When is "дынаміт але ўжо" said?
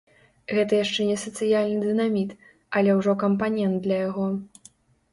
1.85-3.19